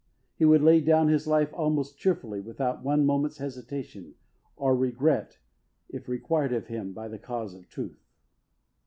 [0.35, 4.15] He would lay down his life most cheerfully, without one moment's hesitation,
[4.55, 5.37] or regret,
[5.89, 8.03] if required of him by the cause of truth.